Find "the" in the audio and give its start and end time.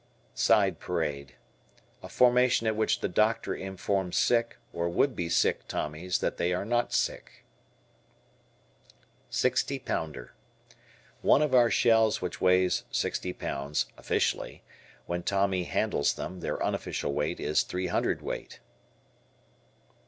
3.01-3.07